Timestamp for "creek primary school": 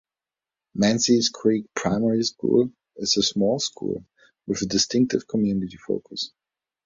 1.29-2.71